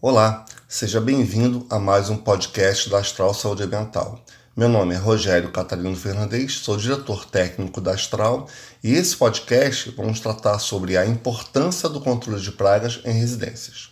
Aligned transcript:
Olá, 0.00 0.44
seja 0.68 1.00
bem-vindo 1.00 1.66
a 1.68 1.76
mais 1.76 2.08
um 2.08 2.16
podcast 2.16 2.88
da 2.88 2.98
Astral 2.98 3.34
Saúde 3.34 3.64
Ambiental. 3.64 4.24
Meu 4.56 4.68
nome 4.68 4.94
é 4.94 4.96
Rogério 4.96 5.50
Catarino 5.50 5.96
Fernandes, 5.96 6.60
sou 6.60 6.76
diretor 6.76 7.24
técnico 7.24 7.80
da 7.80 7.94
Astral 7.94 8.46
e 8.80 8.92
esse 8.92 9.16
podcast 9.16 9.90
vamos 9.96 10.20
tratar 10.20 10.60
sobre 10.60 10.96
a 10.96 11.04
importância 11.04 11.88
do 11.88 12.00
controle 12.00 12.40
de 12.40 12.52
pragas 12.52 13.00
em 13.04 13.10
residências. 13.10 13.90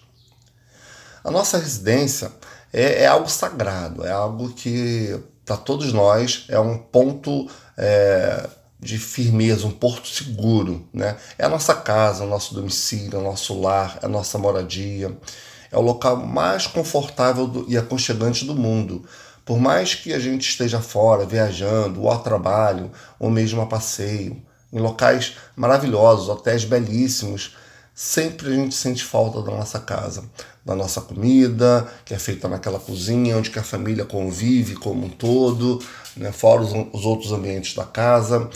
A 1.25 1.31
nossa 1.33 1.59
residência 1.59 2.31
é, 2.73 3.03
é 3.03 3.07
algo 3.09 3.29
sagrado, 3.29 4.07
é 4.07 4.13
algo 4.13 4.51
que 4.51 5.21
para 5.45 5.57
todos 5.57 5.93
nós 5.93 6.45
é 6.49 6.61
um 6.61 6.79
ponto 6.79 7.51
é, 7.77 8.49
de 8.79 8.97
firmeza, 8.97 9.67
um 9.67 9.73
porto 9.73 10.07
seguro. 10.07 10.89
Né? 10.95 11.17
É 11.37 11.45
a 11.45 11.49
nossa 11.49 11.75
casa, 11.75 12.23
o 12.23 12.29
nosso 12.29 12.55
domicílio, 12.55 13.19
o 13.19 13.25
nosso 13.25 13.61
lar, 13.61 13.99
a 14.01 14.07
nossa 14.07 14.39
moradia. 14.39 15.13
É 15.77 15.79
o 15.79 15.83
local 15.83 16.17
mais 16.17 16.67
confortável 16.67 17.47
do, 17.47 17.67
e 17.69 17.77
aconchegante 17.77 18.47
do 18.47 18.55
mundo. 18.55 19.05
Por 19.45 19.61
mais 19.61 19.95
que 19.95 20.15
a 20.15 20.19
gente 20.19 20.49
esteja 20.49 20.81
fora, 20.81 21.27
viajando, 21.27 22.01
ou 22.01 22.11
a 22.11 22.17
trabalho, 22.17 22.91
ou 23.19 23.31
mesmo 23.31 23.61
a 23.61 23.67
passeio, 23.67 24.43
em 24.73 24.79
locais 24.79 25.37
maravilhosos, 25.55 26.31
hotéis 26.31 26.65
belíssimos, 26.65 27.55
sempre 27.95 28.49
a 28.49 28.55
gente 28.55 28.75
sente 28.75 29.05
falta 29.05 29.43
da 29.43 29.51
nossa 29.51 29.79
casa, 29.79 30.25
da 30.65 30.75
nossa 30.75 31.03
comida, 31.03 31.87
que 32.07 32.15
é 32.15 32.19
feita 32.19 32.49
naquela 32.49 32.81
cozinha, 32.81 33.37
onde 33.37 33.53
a 33.59 33.63
família 33.63 34.07
convive 34.07 34.77
como 34.77 35.05
um 35.05 35.11
todo, 35.11 35.79
né, 36.17 36.33
fora 36.33 36.63
os, 36.63 36.73
os, 36.95 37.05
outros 37.05 37.33
ambientes 37.33 37.75
da 37.75 37.85
casa. 37.85 38.49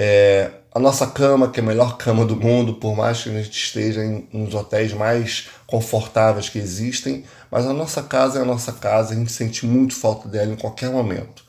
É, 0.00 0.52
a 0.72 0.78
nossa 0.78 1.08
cama, 1.08 1.50
que 1.50 1.58
é 1.58 1.62
a 1.62 1.66
melhor 1.66 1.96
cama 1.96 2.24
do 2.24 2.36
mundo, 2.36 2.74
por 2.74 2.94
mais 2.94 3.20
que 3.20 3.30
a 3.30 3.32
gente 3.32 3.50
esteja 3.50 4.04
em, 4.04 4.28
nos 4.32 4.54
hotéis 4.54 4.92
mais 4.92 5.48
confortáveis 5.66 6.48
que 6.48 6.56
existem, 6.56 7.24
mas 7.50 7.66
a 7.66 7.72
nossa 7.72 8.00
casa 8.00 8.38
é 8.38 8.42
a 8.42 8.44
nossa 8.44 8.72
casa, 8.72 9.12
a 9.12 9.16
gente 9.16 9.32
sente 9.32 9.66
muito 9.66 9.96
falta 9.96 10.28
dela 10.28 10.52
em 10.52 10.56
qualquer 10.56 10.90
momento. 10.90 11.42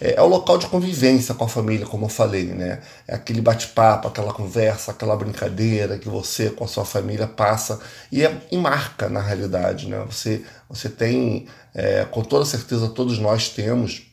É, 0.00 0.14
é 0.14 0.22
o 0.22 0.26
local 0.26 0.56
de 0.56 0.68
convivência 0.68 1.34
com 1.34 1.44
a 1.44 1.48
família, 1.48 1.84
como 1.84 2.06
eu 2.06 2.08
falei, 2.08 2.46
né? 2.46 2.80
É 3.06 3.14
aquele 3.14 3.42
bate-papo, 3.42 4.08
aquela 4.08 4.32
conversa, 4.32 4.90
aquela 4.90 5.14
brincadeira 5.14 5.98
que 5.98 6.08
você 6.08 6.48
com 6.48 6.64
a 6.64 6.68
sua 6.68 6.86
família 6.86 7.26
passa 7.26 7.78
e, 8.10 8.24
é, 8.24 8.40
e 8.50 8.56
marca 8.56 9.10
na 9.10 9.20
realidade, 9.20 9.86
né? 9.86 10.02
Você, 10.10 10.42
você 10.66 10.88
tem, 10.88 11.46
é, 11.74 12.06
com 12.06 12.22
toda 12.22 12.46
certeza, 12.46 12.88
todos 12.88 13.18
nós 13.18 13.50
temos 13.50 14.06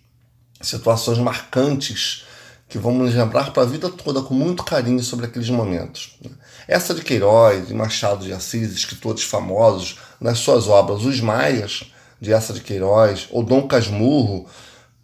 situações 0.61 1.17
marcantes 1.17 2.25
que 2.67 2.77
vamos 2.77 3.13
lembrar 3.13 3.51
para 3.51 3.63
a 3.63 3.65
vida 3.65 3.89
toda 3.89 4.21
com 4.21 4.33
muito 4.33 4.63
carinho 4.63 5.01
sobre 5.03 5.25
aqueles 5.25 5.49
momentos. 5.49 6.17
Né? 6.21 6.31
Essa 6.67 6.93
de 6.93 7.01
Queiroz 7.01 7.69
e 7.69 7.73
Machado 7.73 8.25
de 8.25 8.33
Assis, 8.33 8.71
escritores 8.71 9.23
famosos, 9.23 9.99
nas 10.19 10.39
suas 10.39 10.67
obras 10.67 11.03
Os 11.03 11.19
Maias, 11.19 11.83
de 12.19 12.31
Essa 12.33 12.53
de 12.53 12.61
Queiroz, 12.61 13.27
ou 13.31 13.43
Dom 13.43 13.67
Casmurro, 13.67 14.47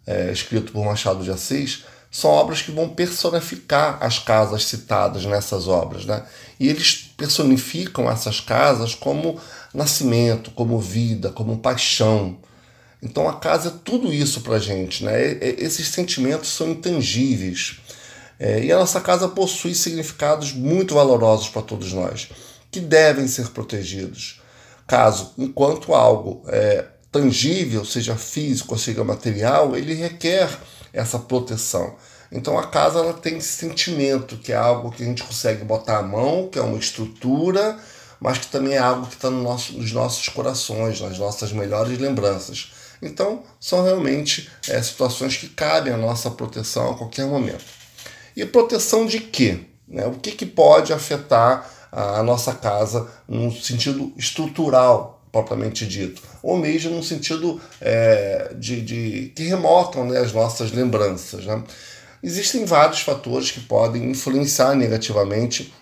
é, 0.06 0.32
escrito 0.32 0.72
por 0.72 0.84
Machado 0.84 1.22
de 1.22 1.30
Assis, 1.30 1.84
são 2.10 2.30
obras 2.30 2.60
que 2.60 2.72
vão 2.72 2.88
personificar 2.88 3.98
as 4.00 4.18
casas 4.18 4.64
citadas 4.64 5.24
nessas 5.24 5.68
obras. 5.68 6.04
Né? 6.04 6.24
E 6.58 6.68
eles 6.68 7.12
personificam 7.16 8.10
essas 8.10 8.40
casas 8.40 8.94
como 8.94 9.38
nascimento, 9.72 10.50
como 10.50 10.80
vida, 10.80 11.30
como 11.30 11.58
paixão. 11.58 12.38
Então 13.02 13.28
a 13.28 13.34
casa 13.36 13.68
é 13.68 13.72
tudo 13.84 14.12
isso 14.12 14.42
para 14.42 14.56
a 14.56 14.58
gente. 14.58 15.04
Né? 15.04 15.38
Esses 15.58 15.88
sentimentos 15.88 16.50
são 16.50 16.70
intangíveis. 16.70 17.80
É, 18.38 18.64
e 18.64 18.72
a 18.72 18.78
nossa 18.78 19.00
casa 19.00 19.28
possui 19.28 19.74
significados 19.74 20.52
muito 20.52 20.94
valorosos 20.94 21.48
para 21.48 21.60
todos 21.60 21.92
nós, 21.92 22.28
que 22.70 22.80
devem 22.80 23.28
ser 23.28 23.48
protegidos. 23.48 24.40
Caso, 24.86 25.34
enquanto 25.36 25.94
algo 25.94 26.42
é, 26.48 26.86
tangível, 27.12 27.84
seja 27.84 28.16
físico 28.16 28.78
seja 28.78 29.04
material, 29.04 29.76
ele 29.76 29.94
requer 29.94 30.48
essa 30.92 31.18
proteção. 31.18 31.94
Então 32.32 32.58
a 32.58 32.66
casa 32.66 33.00
ela 33.00 33.12
tem 33.12 33.38
esse 33.38 33.48
sentimento, 33.48 34.36
que 34.36 34.52
é 34.52 34.56
algo 34.56 34.90
que 34.90 35.02
a 35.02 35.06
gente 35.06 35.22
consegue 35.22 35.64
botar 35.64 35.98
a 35.98 36.02
mão, 36.02 36.48
que 36.48 36.58
é 36.58 36.62
uma 36.62 36.78
estrutura, 36.78 37.78
mas 38.20 38.38
que 38.38 38.46
também 38.46 38.74
é 38.74 38.78
algo 38.78 39.06
que 39.06 39.14
está 39.14 39.30
no 39.30 39.42
nosso, 39.42 39.72
nos 39.72 39.92
nossos 39.92 40.28
corações, 40.28 41.00
nas 41.00 41.18
nossas 41.18 41.52
melhores 41.52 41.98
lembranças. 41.98 42.70
Então 43.02 43.42
são 43.58 43.82
realmente 43.82 44.50
é, 44.68 44.80
situações 44.82 45.36
que 45.36 45.48
cabem 45.48 45.92
à 45.92 45.96
nossa 45.96 46.30
proteção 46.30 46.90
a 46.90 46.96
qualquer 46.96 47.26
momento. 47.26 47.64
E 48.36 48.44
proteção 48.44 49.06
de 49.06 49.20
quê? 49.20 49.60
Né? 49.88 50.06
O 50.06 50.12
que, 50.12 50.32
que 50.32 50.46
pode 50.46 50.92
afetar 50.92 51.68
a 51.92 52.22
nossa 52.22 52.54
casa 52.54 53.08
no 53.28 53.50
sentido 53.50 54.12
estrutural, 54.16 55.24
propriamente 55.32 55.86
dito, 55.86 56.22
ou 56.42 56.56
mesmo 56.56 56.96
no 56.96 57.02
sentido 57.02 57.60
é, 57.80 58.54
de, 58.56 58.80
de, 58.80 59.32
que 59.34 59.44
remotam 59.44 60.06
né, 60.06 60.18
as 60.18 60.32
nossas 60.32 60.70
lembranças. 60.72 61.44
Né? 61.44 61.62
Existem 62.22 62.64
vários 62.64 63.00
fatores 63.00 63.50
que 63.50 63.60
podem 63.60 64.10
influenciar 64.10 64.74
negativamente 64.74 65.72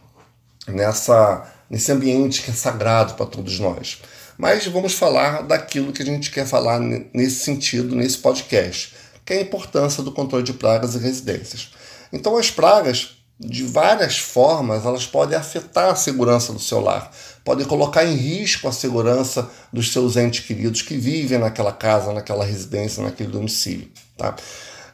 nessa, 0.67 1.51
nesse 1.69 1.91
ambiente 1.93 2.43
que 2.43 2.51
é 2.51 2.55
sagrado 2.55 3.15
para 3.15 3.27
todos 3.27 3.59
nós. 3.59 4.01
Mas 4.39 4.65
vamos 4.69 4.95
falar 4.95 5.43
daquilo 5.43 5.93
que 5.93 6.03
a 6.03 6.07
gente 6.07 6.31
quer 6.31 6.47
falar 6.47 6.79
nesse 6.79 7.45
sentido, 7.45 7.97
nesse 7.97 8.19
podcast, 8.19 8.95
que 9.25 9.33
é 9.33 9.39
a 9.39 9.43
importância 9.43 10.01
do 10.01 10.13
controle 10.13 10.45
de 10.45 10.53
pragas 10.53 10.95
e 10.95 10.99
residências. 10.99 11.71
Então, 12.13 12.39
as 12.39 12.49
pragas 12.49 13.19
de 13.41 13.65
várias 13.65 14.17
formas, 14.19 14.85
elas 14.85 15.07
podem 15.07 15.37
afetar 15.37 15.91
a 15.91 15.97
segurança 15.97 16.53
do 16.53 16.59
seu 16.59 16.81
lar, 16.81 17.11
podem 17.45 17.67
colocar 17.67 18.05
em 18.05 18.15
risco 18.15 18.69
a 18.69 18.73
segurança 18.73 19.49
dos 19.73 19.93
seus 19.93 20.17
entes 20.17 20.45
queridos 20.45 20.83
que 20.83 20.97
vivem 20.97 21.39
naquela 21.39 21.73
casa, 21.73 22.13
naquela 22.13 22.45
residência, 22.45 23.03
naquele 23.03 23.31
domicílio. 23.31 23.89
Tá? 24.17 24.37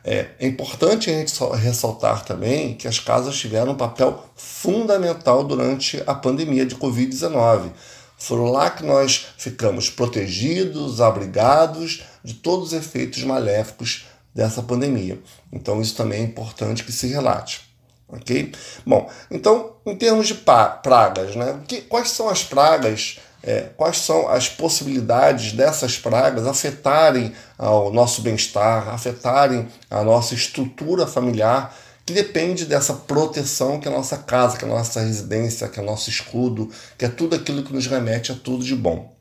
É, 0.02 0.26
é 0.38 0.46
importante 0.46 1.10
a 1.10 1.14
gente 1.14 1.32
ressaltar 1.56 2.24
também 2.24 2.74
que 2.74 2.86
as 2.86 2.98
casas 2.98 3.36
tiveram 3.36 3.72
um 3.72 3.76
papel 3.76 4.22
fundamental 4.36 5.42
durante 5.44 6.02
a 6.06 6.14
pandemia 6.14 6.66
de 6.66 6.76
Covid-19. 6.76 7.70
Foram 8.18 8.50
lá 8.50 8.70
que 8.70 8.84
nós 8.84 9.26
ficamos 9.36 9.90
protegidos, 9.90 11.00
abrigados 11.00 12.02
de 12.22 12.34
todos 12.34 12.68
os 12.68 12.72
efeitos 12.72 13.22
maléficos 13.24 14.06
dessa 14.34 14.62
pandemia. 14.62 15.18
Então, 15.52 15.80
isso 15.80 15.94
também 15.94 16.22
é 16.22 16.24
importante 16.24 16.84
que 16.84 16.92
se 16.92 17.06
relate. 17.06 17.62
Ok? 18.08 18.52
Bom, 18.86 19.10
então, 19.30 19.72
em 19.86 19.96
termos 19.96 20.26
de 20.26 20.34
pragas, 20.34 21.34
né? 21.36 21.60
Que, 21.66 21.82
quais 21.82 22.10
são 22.10 22.28
as 22.28 22.44
pragas, 22.44 23.18
é, 23.42 23.70
quais 23.76 23.98
são 23.98 24.28
as 24.28 24.48
possibilidades 24.48 25.52
dessas 25.52 25.98
pragas 25.98 26.46
afetarem 26.46 27.32
ao 27.58 27.92
nosso 27.92 28.22
bem-estar, 28.22 28.88
afetarem 28.88 29.68
a 29.90 30.02
nossa 30.02 30.34
estrutura 30.34 31.06
familiar, 31.06 31.74
que 32.04 32.12
depende 32.12 32.66
dessa 32.66 32.94
proteção 32.94 33.80
que 33.80 33.88
é 33.88 33.90
a 33.90 33.94
nossa 33.94 34.18
casa, 34.18 34.56
que 34.56 34.64
é 34.64 34.68
a 34.68 34.70
nossa 34.70 35.00
residência, 35.00 35.68
que 35.68 35.80
é 35.80 35.82
o 35.82 35.86
nosso 35.86 36.10
escudo, 36.10 36.70
que 36.98 37.04
é 37.04 37.08
tudo 37.08 37.36
aquilo 37.36 37.62
que 37.62 37.72
nos 37.72 37.86
remete 37.86 38.32
a 38.32 38.34
tudo 38.34 38.62
de 38.64 38.74
bom. 38.74 39.14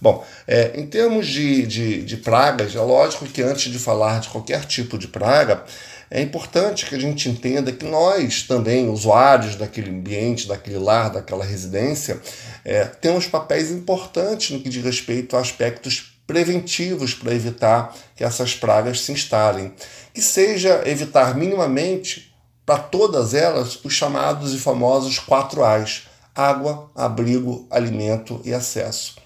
Bom, 0.00 0.24
é, 0.46 0.80
em 0.80 0.86
termos 0.86 1.26
de, 1.26 1.66
de, 1.66 2.02
de 2.02 2.16
pragas, 2.16 2.74
é 2.74 2.80
lógico 2.80 3.26
que 3.26 3.42
antes 3.42 3.70
de 3.70 3.78
falar 3.78 4.20
de 4.20 4.30
qualquer 4.30 4.64
tipo 4.64 4.96
de 4.96 5.06
praga, 5.08 5.62
é 6.10 6.22
importante 6.22 6.86
que 6.86 6.94
a 6.94 6.98
gente 6.98 7.28
entenda 7.28 7.70
que 7.70 7.84
nós 7.84 8.42
também, 8.42 8.88
usuários 8.88 9.56
daquele 9.56 9.90
ambiente, 9.90 10.48
daquele 10.48 10.78
lar, 10.78 11.10
daquela 11.10 11.44
residência, 11.44 12.18
é, 12.64 12.84
temos 12.84 13.26
papéis 13.26 13.70
importantes 13.70 14.50
no 14.50 14.60
que 14.60 14.70
diz 14.70 14.82
respeito 14.82 15.36
a 15.36 15.40
aspectos 15.40 16.09
preventivos 16.30 17.12
para 17.12 17.34
evitar 17.34 17.92
que 18.14 18.22
essas 18.22 18.54
pragas 18.54 19.00
se 19.00 19.10
instalem. 19.10 19.74
Que 20.14 20.22
seja 20.22 20.80
evitar 20.86 21.34
minimamente 21.34 22.32
para 22.64 22.78
todas 22.78 23.34
elas 23.34 23.84
os 23.84 23.92
chamados 23.92 24.54
e 24.54 24.58
famosos 24.58 25.18
quatro 25.18 25.64
A's: 25.64 26.04
água, 26.32 26.88
abrigo, 26.94 27.66
alimento 27.68 28.40
e 28.44 28.54
acesso. 28.54 29.16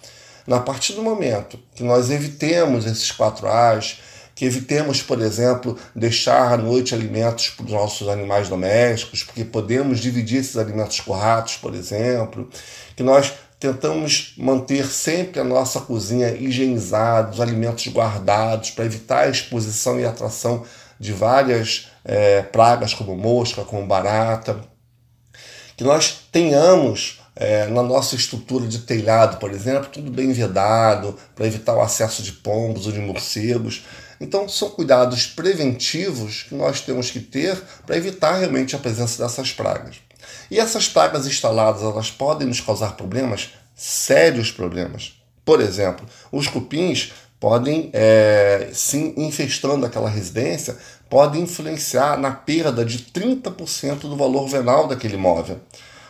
Na 0.47 0.61
partir 0.61 0.95
do 0.95 1.03
momento 1.03 1.59
que 1.75 1.83
nós 1.83 2.11
evitemos 2.11 2.87
esses 2.87 3.13
quatro 3.13 3.49
A's, 3.49 3.99
que 4.35 4.47
evitemos, 4.47 5.03
por 5.03 5.21
exemplo, 5.21 5.79
deixar 5.95 6.55
à 6.55 6.57
noite 6.57 6.95
alimentos 6.95 7.51
para 7.51 7.67
os 7.67 7.73
nossos 7.73 8.09
animais 8.09 8.49
domésticos, 8.49 9.23
porque 9.23 9.45
podemos 9.45 10.01
dividir 10.01 10.41
esses 10.41 10.57
alimentos 10.57 11.01
com 11.01 11.13
ratos, 11.13 11.59
por 11.59 11.75
exemplo, 11.75 12.49
que 12.97 13.03
nós 13.03 13.31
tentamos 13.65 14.35
manter 14.37 14.87
sempre 14.87 15.41
a 15.41 15.45
nossa 15.45 15.81
cozinha 15.81 16.35
higienizada, 16.35 17.33
os 17.33 17.41
alimentos 17.41 17.87
guardados, 17.89 18.71
para 18.71 18.85
evitar 18.85 19.21
a 19.21 19.31
exposição 19.31 19.99
e 19.99 20.05
atração 20.05 20.65
de 21.01 21.13
várias 21.13 21.89
é, 22.05 22.43
pragas, 22.43 22.93
como 22.93 23.17
mosca, 23.17 23.65
como 23.65 23.87
barata, 23.87 24.61
que 25.79 25.83
nós 25.83 26.27
tenhamos 26.31 27.23
é, 27.35 27.67
na 27.69 27.83
nossa 27.83 28.15
estrutura 28.15 28.67
de 28.67 28.81
telhado, 28.81 29.39
por 29.39 29.51
exemplo, 29.51 29.89
tudo 29.91 30.11
bem 30.11 30.31
vedado, 30.31 31.19
para 31.35 31.47
evitar 31.47 31.75
o 31.75 31.81
acesso 31.81 32.23
de 32.23 32.33
pombos 32.33 32.87
ou 32.87 32.93
de 32.93 33.01
morcegos. 33.01 33.83
Então, 34.21 34.47
são 34.47 34.69
cuidados 34.69 35.27
preventivos 35.27 36.43
que 36.43 36.55
nós 36.55 36.83
temos 36.83 37.11
que 37.11 37.19
ter 37.19 37.57
para 37.87 37.97
evitar 37.97 38.37
realmente 38.37 38.77
a 38.77 38.79
presença 38.79 39.23
dessas 39.23 39.53
pragas. 39.53 39.97
E 40.51 40.59
essas 40.59 40.89
pragas 40.89 41.27
instaladas, 41.27 41.83
elas 41.83 42.11
podem 42.11 42.47
nos 42.47 42.61
causar 42.61 42.97
problemas, 42.97 43.51
sérios 43.75 44.51
problemas. 44.51 45.15
Por 45.45 45.61
exemplo, 45.61 46.07
os 46.33 46.47
cupins 46.47 47.13
podem, 47.39 47.91
é, 47.93 48.71
se 48.73 49.15
infestando 49.17 49.85
aquela 49.85 50.09
residência, 50.09 50.77
podem 51.11 51.43
influenciar 51.43 52.19
na 52.19 52.31
perda 52.31 52.85
de 52.85 52.99
30% 53.01 54.01
do 54.01 54.17
valor 54.17 54.49
venal 54.49 54.89
daquele 54.89 55.15
imóvel. 55.15 55.61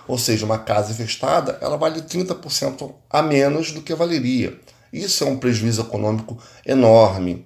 Ou 0.07 0.19
seja, 0.19 0.45
uma 0.45 0.59
casa 0.59 0.93
infestada, 0.93 1.59
ela 1.61 1.77
vale 1.77 2.03
30% 2.03 2.95
a 3.11 3.23
menos 3.23 3.73
do 3.73 3.83
que 3.83 3.95
valeria. 3.95 4.57
Isso 4.93 5.25
é 5.25 5.27
um 5.27 5.37
prejuízo 5.37 5.83
econômico 5.83 6.39
enorme. 6.65 7.45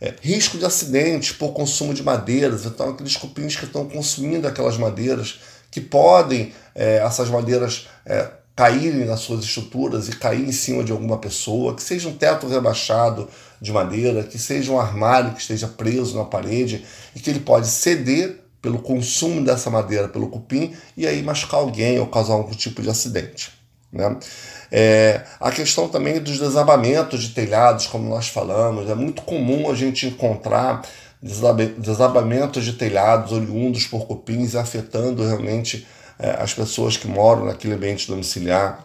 É, 0.00 0.14
risco 0.22 0.56
de 0.56 0.64
acidentes 0.64 1.32
por 1.32 1.52
consumo 1.52 1.92
de 1.92 2.02
madeiras, 2.02 2.64
então 2.64 2.90
aqueles 2.90 3.16
cupins 3.16 3.56
que 3.56 3.64
estão 3.64 3.88
consumindo 3.88 4.46
aquelas 4.46 4.78
madeiras, 4.78 5.40
que 5.70 5.80
podem, 5.80 6.52
é, 6.74 6.96
essas 6.98 7.28
madeiras, 7.28 7.88
é, 8.06 8.30
caírem 8.58 9.04
nas 9.04 9.20
suas 9.20 9.44
estruturas 9.44 10.08
e 10.08 10.16
cair 10.16 10.48
em 10.48 10.50
cima 10.50 10.82
de 10.82 10.90
alguma 10.90 11.18
pessoa, 11.18 11.76
que 11.76 11.82
seja 11.82 12.08
um 12.08 12.16
teto 12.16 12.48
rebaixado 12.48 13.28
de 13.60 13.72
madeira, 13.72 14.24
que 14.24 14.36
seja 14.36 14.72
um 14.72 14.80
armário 14.80 15.32
que 15.32 15.40
esteja 15.40 15.68
preso 15.68 16.16
na 16.18 16.24
parede 16.24 16.84
e 17.14 17.20
que 17.20 17.30
ele 17.30 17.40
pode 17.40 17.68
ceder 17.68 18.40
pelo 18.60 18.80
consumo 18.80 19.44
dessa 19.44 19.70
madeira 19.70 20.08
pelo 20.08 20.28
cupim 20.28 20.74
e 20.96 21.06
aí 21.06 21.22
machucar 21.22 21.60
alguém 21.60 22.00
ou 22.00 22.06
causar 22.08 22.34
algum 22.34 22.52
tipo 22.52 22.82
de 22.82 22.90
acidente. 22.90 23.52
Né? 23.92 24.16
É, 24.70 25.22
a 25.40 25.50
questão 25.50 25.88
também 25.88 26.20
dos 26.20 26.38
desabamentos 26.38 27.22
de 27.22 27.30
telhados, 27.30 27.86
como 27.86 28.08
nós 28.08 28.28
falamos, 28.28 28.90
é 28.90 28.94
muito 28.94 29.22
comum 29.22 29.70
a 29.70 29.74
gente 29.74 30.06
encontrar 30.06 30.82
desabamentos 31.20 32.64
de 32.64 32.74
telhados 32.74 33.32
oriundos 33.32 33.86
por 33.86 34.06
cupins 34.06 34.54
afetando 34.54 35.24
realmente 35.24 35.86
é, 36.18 36.30
as 36.30 36.54
pessoas 36.54 36.96
que 36.96 37.08
moram 37.08 37.46
naquele 37.46 37.74
ambiente 37.74 38.06
domiciliar. 38.06 38.84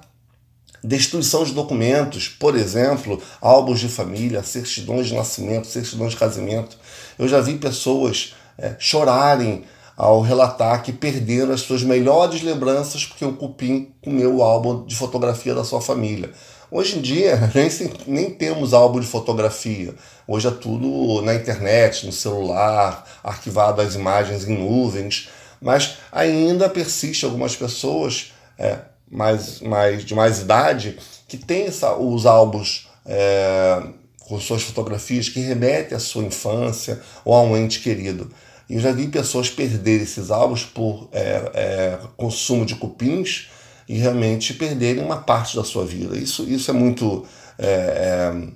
Destruição 0.84 1.44
de 1.44 1.54
documentos, 1.54 2.28
por 2.28 2.56
exemplo, 2.56 3.22
álbuns 3.40 3.80
de 3.80 3.88
família, 3.88 4.44
certidões 4.44 5.08
de 5.08 5.16
nascimento, 5.16 5.68
certidões 5.68 6.12
de 6.12 6.18
casamento. 6.18 6.78
Eu 7.18 7.28
já 7.28 7.40
vi 7.40 7.56
pessoas 7.56 8.36
é, 8.58 8.76
chorarem 8.78 9.64
ao 9.96 10.22
relatar 10.22 10.82
que 10.82 10.92
perderam 10.92 11.54
as 11.54 11.62
suas 11.62 11.84
melhores 11.84 12.42
lembranças 12.42 13.06
porque 13.06 13.24
o 13.24 13.34
cupim 13.34 13.94
comeu 14.04 14.38
o 14.38 14.44
álbum 14.44 14.86
de 14.86 14.96
fotografia 14.96 15.54
da 15.54 15.64
sua 15.64 15.82
família. 15.82 16.32
Hoje 16.76 16.98
em 16.98 17.02
dia, 17.02 17.40
nem, 17.54 17.70
nem 18.08 18.30
temos 18.32 18.74
álbum 18.74 19.00
de 19.00 19.06
fotografia. 19.06 19.94
Hoje 20.28 20.48
é 20.48 20.52
tudo 20.52 21.22
na 21.22 21.36
internet, 21.36 22.04
no 22.04 22.12
celular, 22.12 23.08
arquivado 23.24 23.80
as 23.80 23.94
imagens 23.94 24.48
em 24.48 24.58
nuvens. 24.58 25.30
Mas 25.62 25.98
ainda 26.12 26.68
persiste 26.68 27.26
algumas 27.26 27.56
pessoas 27.56 28.34
é, 28.58 28.80
mais, 29.08 29.60
mais, 29.60 30.04
de 30.04 30.16
mais 30.16 30.40
idade 30.40 30.98
que 31.28 31.38
têm 31.38 31.68
os 31.68 32.26
álbuns 32.26 32.90
é, 33.06 33.84
com 34.22 34.40
suas 34.40 34.64
fotografias 34.64 35.30
que 35.30 35.42
remetem 35.42 35.96
à 35.96 36.00
sua 36.00 36.24
infância 36.24 37.00
ou 37.24 37.36
a 37.36 37.44
um 37.44 37.56
ente 37.56 37.82
querido. 37.82 38.32
E 38.68 38.74
eu 38.74 38.80
já 38.80 38.92
vi 38.92 39.08
pessoas 39.08 39.48
perderem 39.48 40.02
esses 40.02 40.32
álbuns 40.32 40.66
por 40.66 41.08
é, 41.12 41.52
é, 41.54 42.00
consumo 42.18 42.66
de 42.66 42.74
cupins 42.74 43.48
e 43.88 43.98
realmente 43.98 44.54
perderem 44.54 45.04
uma 45.04 45.18
parte 45.18 45.56
da 45.56 45.64
sua 45.64 45.86
vida. 45.86 46.18
Isso, 46.18 46.44
isso 46.44 46.72
é 46.72 46.74
muito, 46.74 47.26
é, 47.58 47.68
é, 47.68 48.48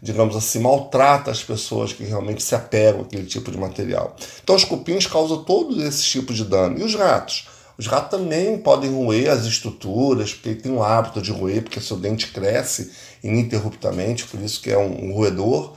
digamos 0.00 0.36
assim, 0.36 0.60
maltrata 0.60 1.30
as 1.30 1.42
pessoas 1.42 1.92
que 1.92 2.04
realmente 2.04 2.42
se 2.42 2.54
apegam 2.54 3.02
àquele 3.02 3.26
tipo 3.26 3.50
de 3.50 3.58
material. 3.58 4.16
Então 4.42 4.54
os 4.54 4.64
cupins 4.64 5.06
causam 5.06 5.44
todos 5.44 5.82
esses 5.82 6.04
tipos 6.04 6.36
de 6.36 6.44
dano. 6.44 6.78
E 6.78 6.82
os 6.82 6.94
ratos? 6.94 7.48
Os 7.78 7.86
ratos 7.86 8.18
também 8.18 8.56
podem 8.58 8.90
roer 8.90 9.30
as 9.30 9.44
estruturas, 9.44 10.32
porque 10.32 10.54
tem 10.54 10.72
o 10.72 10.82
hábito 10.82 11.20
de 11.20 11.30
roer, 11.30 11.62
porque 11.62 11.80
seu 11.80 11.96
dente 11.98 12.28
cresce 12.28 12.90
ininterruptamente, 13.22 14.24
por 14.24 14.40
isso 14.40 14.62
que 14.62 14.70
é 14.70 14.78
um, 14.78 15.10
um 15.10 15.12
roedor. 15.12 15.74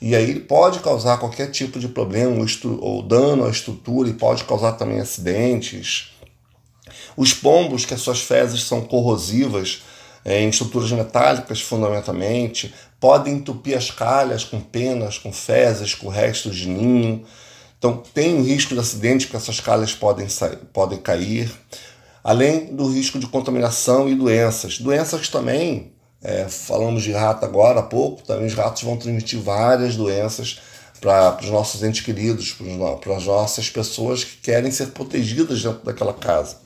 E 0.00 0.14
aí 0.14 0.30
ele 0.30 0.40
pode 0.40 0.78
causar 0.80 1.18
qualquer 1.18 1.50
tipo 1.50 1.78
de 1.78 1.88
problema 1.88 2.36
ou, 2.36 2.80
ou 2.80 3.02
dano 3.02 3.46
à 3.46 3.50
estrutura 3.50 4.08
e 4.08 4.12
pode 4.12 4.44
causar 4.44 4.72
também 4.72 5.00
acidentes. 5.00 6.12
Os 7.16 7.32
pombos, 7.32 7.84
que 7.84 7.94
as 7.94 8.00
suas 8.00 8.20
fezes 8.20 8.62
são 8.64 8.80
corrosivas 8.82 9.82
é, 10.24 10.40
em 10.40 10.48
estruturas 10.48 10.90
metálicas 10.90 11.60
fundamentalmente, 11.60 12.74
podem 13.00 13.34
entupir 13.34 13.76
as 13.76 13.90
calhas 13.90 14.44
com 14.44 14.60
penas, 14.60 15.18
com 15.18 15.32
fezes, 15.32 15.94
com 15.94 16.08
restos 16.08 16.56
de 16.56 16.68
ninho. 16.68 17.24
Então 17.78 18.02
tem 18.12 18.38
o 18.38 18.42
risco 18.42 18.74
de 18.74 18.80
acidente 18.80 19.26
porque 19.26 19.36
essas 19.36 19.60
calhas 19.60 19.94
podem, 19.94 20.26
podem 20.72 20.98
cair. 20.98 21.50
Além 22.22 22.74
do 22.74 22.88
risco 22.88 23.18
de 23.18 23.26
contaminação 23.26 24.08
e 24.08 24.14
doenças. 24.14 24.78
Doenças 24.78 25.28
também 25.28 25.92
é, 26.22 26.48
falamos 26.48 27.04
de 27.04 27.12
rato 27.12 27.44
agora 27.44 27.80
há 27.80 27.82
pouco, 27.82 28.22
também 28.22 28.46
os 28.46 28.54
ratos 28.54 28.82
vão 28.82 28.96
transmitir 28.96 29.40
várias 29.40 29.94
doenças 29.94 30.60
para 31.00 31.38
os 31.40 31.48
nossos 31.48 31.82
entes 31.82 32.00
queridos, 32.00 32.56
para 33.00 33.16
as 33.16 33.24
nossas 33.24 33.70
pessoas 33.70 34.24
que 34.24 34.36
querem 34.38 34.70
ser 34.70 34.88
protegidas 34.88 35.62
dentro 35.62 35.84
daquela 35.84 36.12
casa. 36.12 36.56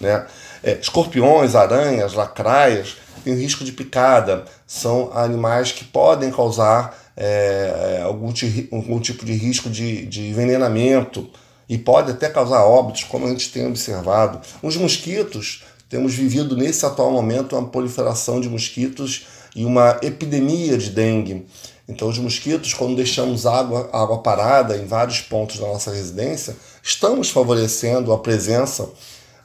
Né? 0.00 0.26
É, 0.62 0.78
escorpiões, 0.80 1.54
aranhas, 1.54 2.14
lacraias 2.14 2.96
têm 3.22 3.34
risco 3.34 3.64
de 3.64 3.72
picada, 3.72 4.44
são 4.66 5.10
animais 5.12 5.72
que 5.72 5.84
podem 5.84 6.30
causar 6.30 6.98
é, 7.16 7.98
é 7.98 8.02
algum, 8.02 8.32
algum 8.72 8.98
tipo 8.98 9.26
de 9.26 9.34
risco 9.34 9.68
de, 9.68 10.06
de 10.06 10.28
envenenamento 10.30 11.28
e 11.68 11.76
pode 11.76 12.10
até 12.10 12.28
causar 12.28 12.64
óbitos, 12.64 13.04
como 13.04 13.26
a 13.26 13.28
gente 13.28 13.52
tem 13.52 13.66
observado. 13.66 14.40
Os 14.62 14.76
mosquitos 14.76 15.64
temos 15.88 16.14
vivido 16.14 16.56
nesse 16.56 16.86
atual 16.86 17.10
momento 17.10 17.56
uma 17.56 17.68
proliferação 17.68 18.40
de 18.40 18.48
mosquitos 18.48 19.26
e 19.54 19.64
uma 19.64 19.98
epidemia 20.02 20.78
de 20.78 20.90
dengue. 20.90 21.46
Então, 21.88 22.08
os 22.08 22.18
mosquitos, 22.18 22.72
quando 22.72 22.94
deixamos 22.94 23.46
água, 23.46 23.90
água 23.92 24.18
parada 24.18 24.76
em 24.76 24.86
vários 24.86 25.20
pontos 25.20 25.58
da 25.58 25.66
nossa 25.66 25.90
residência, 25.92 26.56
estamos 26.82 27.30
favorecendo 27.30 28.12
a 28.12 28.18
presença 28.18 28.88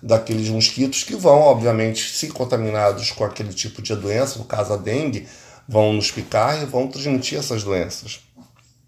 daqueles 0.06 0.48
mosquitos 0.50 1.04
que 1.04 1.16
vão, 1.16 1.40
obviamente, 1.40 2.12
se 2.12 2.28
contaminados 2.28 3.10
com 3.10 3.26
aquele 3.26 3.52
tipo 3.52 3.82
de 3.82 3.96
doença, 3.96 4.38
no 4.38 4.46
caso 4.46 4.72
a 4.72 4.78
dengue, 4.78 5.28
vão 5.68 5.94
nos 5.94 6.12
picar 6.12 6.62
e 6.62 6.66
vão 6.66 6.88
transmitir 6.88 7.40
essas 7.40 7.64
doenças. 7.64 8.20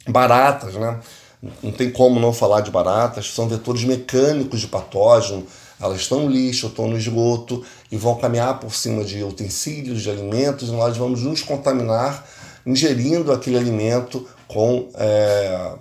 Baratas, 0.08 0.76
né? 0.76 1.00
Não 1.64 1.72
tem 1.72 1.90
como 1.90 2.20
não 2.20 2.32
falar 2.32 2.62
de 2.62 2.70
baratas, 2.70 3.32
são 3.32 3.48
vetores 3.48 3.84
mecânicos 3.84 4.62
de 4.62 4.68
patógeno, 4.68 5.46
elas 5.80 6.02
estão 6.02 6.22
no 6.22 6.30
lixo, 6.30 6.68
estão 6.68 6.88
no 6.88 6.98
esgoto 6.98 7.66
e 7.92 7.98
vão 7.98 8.16
caminhar 8.16 8.60
por 8.60 8.74
cima 8.74 9.04
de 9.04 9.24
utensílios, 9.24 10.04
de 10.04 10.12
alimentos, 10.12 10.70
e 10.70 10.72
nós 10.72 10.96
vamos 10.98 11.24
nos 11.24 11.42
contaminar 11.42 12.28
ingerindo 12.64 13.32
aquele 13.32 13.58
alimento 13.58 14.28
com 14.48 14.88
é, 14.96 15.72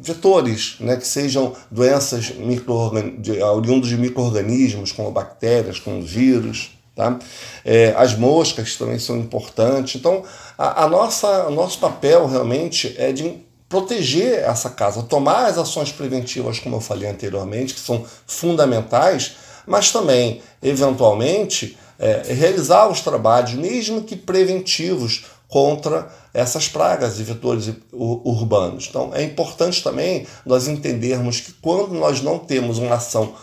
vetores, 0.00 0.76
né, 0.80 0.96
que 0.96 1.06
sejam 1.06 1.54
doenças 1.70 2.30
micro 2.30 2.90
de, 3.18 3.42
oriundos 3.42 3.88
de 3.88 3.98
micro-organismos, 3.98 4.92
como 4.92 5.10
bactérias, 5.10 5.78
como 5.78 6.02
vírus. 6.02 6.70
Tá? 6.96 7.18
É, 7.64 7.94
as 7.96 8.16
moscas 8.16 8.76
também 8.76 8.98
são 8.98 9.18
importantes. 9.18 9.94
Então, 9.96 10.24
a, 10.56 10.84
a 10.84 10.88
nossa, 10.88 11.46
o 11.46 11.50
nosso 11.50 11.78
papel 11.78 12.26
realmente 12.26 12.94
é 12.96 13.12
de 13.12 13.38
proteger 13.68 14.40
essa 14.40 14.70
casa, 14.70 15.02
tomar 15.02 15.46
as 15.46 15.56
ações 15.56 15.92
preventivas, 15.92 16.58
como 16.58 16.76
eu 16.76 16.80
falei 16.80 17.08
anteriormente, 17.08 17.74
que 17.74 17.80
são 17.80 18.04
fundamentais, 18.26 19.36
mas 19.64 19.92
também, 19.92 20.42
eventualmente, 20.60 21.78
é, 21.98 22.32
realizar 22.32 22.88
os 22.88 23.00
trabalhos, 23.00 23.52
mesmo 23.52 24.02
que 24.02 24.16
preventivos, 24.16 25.26
contra 25.50 26.08
essas 26.32 26.68
pragas 26.68 27.18
e 27.18 27.24
vetores 27.24 27.70
urbanos. 27.92 28.86
Então, 28.88 29.10
é 29.12 29.22
importante 29.22 29.82
também 29.82 30.26
nós 30.46 30.68
entendermos 30.68 31.40
que 31.40 31.52
quando 31.54 31.92
nós 31.92 32.22
não 32.22 32.38
temos 32.38 32.78
uma 32.78 32.94
ação 32.94 33.34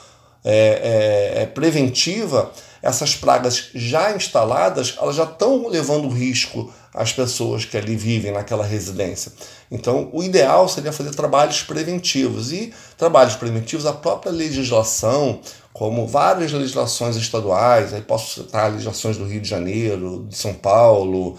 é, 0.43 1.35
é, 1.37 1.43
é 1.43 1.45
preventiva, 1.45 2.51
essas 2.81 3.15
pragas 3.15 3.69
já 3.75 4.15
instaladas, 4.15 4.95
elas 4.99 5.17
já 5.17 5.25
estão 5.25 5.67
levando 5.67 6.07
risco 6.07 6.73
às 6.93 7.11
pessoas 7.11 7.65
que 7.65 7.75
ali 7.75 7.97
vivem 7.97 8.31
naquela 8.31 8.65
residência. 8.65 9.33
Então, 9.69 10.09
o 10.13 10.23
ideal 10.23 10.69
seria 10.69 10.93
fazer 10.93 11.11
trabalhos 11.11 11.61
preventivos. 11.61 12.53
E 12.53 12.73
trabalhos 12.97 13.35
preventivos, 13.35 13.85
a 13.85 13.91
própria 13.91 14.31
legislação, 14.31 15.41
como 15.73 16.07
várias 16.07 16.51
legislações 16.53 17.17
estaduais, 17.17 17.93
aí 17.93 18.01
posso 18.01 18.41
citar 18.41 18.71
legislações 18.71 19.17
do 19.17 19.25
Rio 19.25 19.41
de 19.41 19.49
Janeiro, 19.49 20.25
de 20.29 20.37
São 20.37 20.53
Paulo, 20.53 21.37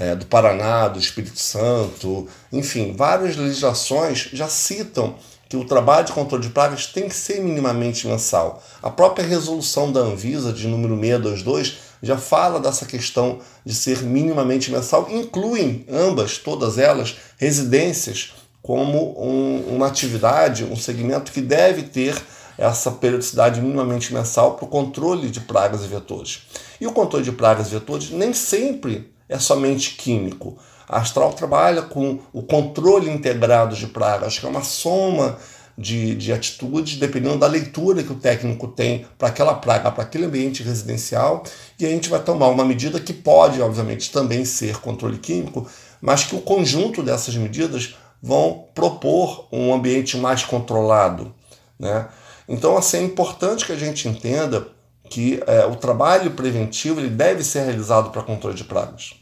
é, 0.00 0.14
do 0.16 0.24
Paraná, 0.24 0.88
do 0.88 0.98
Espírito 0.98 1.38
Santo, 1.38 2.26
enfim, 2.50 2.94
várias 2.96 3.36
legislações 3.36 4.30
já 4.32 4.48
citam 4.48 5.14
que 5.46 5.58
o 5.58 5.64
trabalho 5.66 6.06
de 6.06 6.12
controle 6.12 6.42
de 6.42 6.48
pragas 6.48 6.86
tem 6.86 7.06
que 7.06 7.14
ser 7.14 7.42
minimamente 7.42 8.06
mensal. 8.06 8.62
A 8.82 8.88
própria 8.88 9.26
resolução 9.26 9.92
da 9.92 10.00
Anvisa, 10.00 10.54
de 10.54 10.66
número 10.66 10.98
622, 10.98 11.78
já 12.02 12.16
fala 12.16 12.58
dessa 12.58 12.86
questão 12.86 13.40
de 13.62 13.74
ser 13.74 14.02
minimamente 14.02 14.70
mensal, 14.72 15.06
incluem 15.10 15.84
ambas, 15.90 16.38
todas 16.38 16.78
elas, 16.78 17.16
residências 17.36 18.32
como 18.62 19.20
um, 19.22 19.74
uma 19.74 19.86
atividade, 19.86 20.64
um 20.64 20.76
segmento 20.76 21.30
que 21.30 21.42
deve 21.42 21.82
ter 21.82 22.16
essa 22.56 22.90
periodicidade 22.90 23.60
minimamente 23.60 24.14
mensal 24.14 24.54
para 24.54 24.64
o 24.64 24.68
controle 24.68 25.28
de 25.28 25.40
pragas 25.40 25.84
e 25.84 25.88
vetores. 25.88 26.46
E 26.80 26.86
o 26.86 26.92
controle 26.92 27.24
de 27.24 27.32
pragas 27.32 27.66
e 27.66 27.70
vetores 27.72 28.10
nem 28.10 28.32
sempre 28.32 29.10
é 29.30 29.38
somente 29.38 29.94
químico. 29.94 30.58
A 30.88 30.98
Astral 30.98 31.32
trabalha 31.32 31.82
com 31.82 32.18
o 32.32 32.42
controle 32.42 33.08
integrado 33.08 33.76
de 33.76 33.86
pragas, 33.86 34.38
que 34.38 34.44
é 34.44 34.48
uma 34.48 34.64
soma 34.64 35.38
de, 35.78 36.16
de 36.16 36.32
atitudes, 36.32 36.98
dependendo 36.98 37.38
da 37.38 37.46
leitura 37.46 38.02
que 38.02 38.12
o 38.12 38.16
técnico 38.16 38.66
tem 38.66 39.06
para 39.16 39.28
aquela 39.28 39.54
praga, 39.54 39.92
para 39.92 40.02
aquele 40.02 40.26
ambiente 40.26 40.64
residencial, 40.64 41.44
e 41.78 41.86
a 41.86 41.88
gente 41.88 42.10
vai 42.10 42.20
tomar 42.20 42.48
uma 42.48 42.64
medida 42.64 42.98
que 42.98 43.12
pode, 43.12 43.62
obviamente, 43.62 44.10
também 44.10 44.44
ser 44.44 44.78
controle 44.78 45.18
químico, 45.18 45.66
mas 46.02 46.24
que 46.24 46.34
o 46.34 46.40
conjunto 46.40 47.02
dessas 47.02 47.36
medidas 47.36 47.94
vão 48.20 48.64
propor 48.74 49.46
um 49.52 49.72
ambiente 49.72 50.16
mais 50.16 50.42
controlado. 50.42 51.32
Né? 51.78 52.08
Então, 52.48 52.76
assim, 52.76 52.98
é 52.98 53.02
importante 53.02 53.64
que 53.64 53.72
a 53.72 53.78
gente 53.78 54.08
entenda 54.08 54.66
que 55.10 55.42
é, 55.44 55.66
o 55.66 55.74
trabalho 55.74 56.30
preventivo 56.30 57.00
ele 57.00 57.10
deve 57.10 57.42
ser 57.42 57.64
realizado 57.64 58.10
para 58.10 58.22
controle 58.22 58.56
de 58.56 58.62
pragas. 58.62 59.14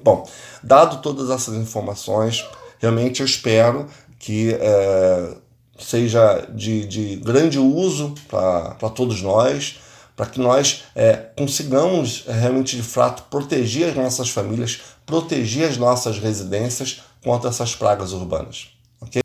Bom, 0.00 0.26
dado 0.62 1.02
todas 1.02 1.28
essas 1.28 1.54
informações, 1.54 2.46
realmente 2.78 3.20
eu 3.20 3.26
espero 3.26 3.88
que 4.18 4.54
é, 4.54 5.34
seja 5.78 6.46
de, 6.54 6.86
de, 6.86 7.16
grande 7.16 7.58
uso 7.58 8.14
para 8.28 8.88
todos 8.94 9.20
nós, 9.20 9.80
para 10.16 10.26
que 10.26 10.38
nós 10.38 10.84
é, 10.94 11.14
consigamos 11.36 12.24
é, 12.28 12.32
realmente 12.32 12.76
de 12.76 12.82
fato 12.82 13.24
proteger 13.24 13.90
as 13.90 13.96
nossas 13.96 14.30
famílias, 14.30 14.80
proteger 15.04 15.68
as 15.68 15.76
nossas 15.76 16.18
residências 16.18 17.02
contra 17.24 17.50
essas 17.50 17.74
pragas 17.74 18.12
urbanas. 18.12 18.68
Okay? 19.00 19.22